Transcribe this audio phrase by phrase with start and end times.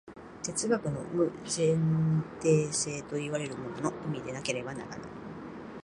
[0.41, 1.75] 哲学の無前
[2.39, 5.03] 提性といわれるものの意味でなければならぬ。